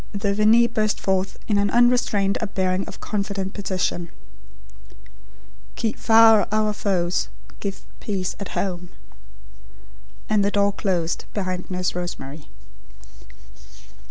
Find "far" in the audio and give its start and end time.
5.99-6.47